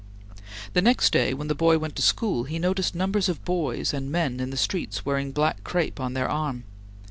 [0.73, 4.11] The next day, when the boy went to school, he noticed numbers of boys and
[4.11, 6.63] men in the streets wearing black crepe on their arm.